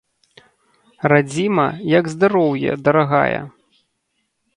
Радзіма, 1.11 1.65
як 1.99 2.09
здароўе, 2.13 2.71
дарагая! 2.87 3.37